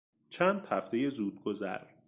چند 0.29 0.65
هفتهی 0.69 1.09
زودگذر 1.09 1.85